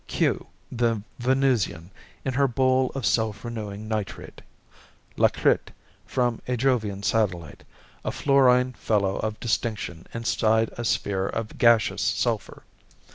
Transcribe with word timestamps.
Kew, 0.07 0.47
the 0.71 1.03
Venusian, 1.19 1.91
in 2.25 2.33
her 2.33 2.47
bowl 2.47 2.91
of 2.95 3.05
self 3.05 3.45
renewing 3.45 3.87
nitrate. 3.87 4.41
Lakrit 5.15 5.71
from 6.07 6.41
a 6.47 6.57
Jovian 6.57 7.03
satellite, 7.03 7.63
a 8.03 8.11
fluorine 8.11 8.73
fellow 8.73 9.17
of 9.17 9.39
distinction 9.39 10.07
inside 10.11 10.71
a 10.75 10.85
sphere 10.85 11.27
of 11.27 11.59
gaseous 11.59 12.01
sulphur. 12.01 12.63